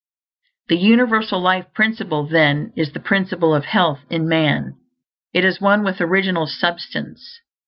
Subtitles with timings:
[0.67, 4.73] The universal Life Principle, then, is the Principle of Health in man.
[5.31, 7.39] It is one with original substance.